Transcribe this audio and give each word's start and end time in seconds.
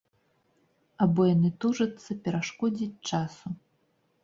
Або 1.05 1.21
яны 1.35 1.51
тужацца 1.67 2.19
перашкодзіць 2.25 3.01
часу. 3.13 3.47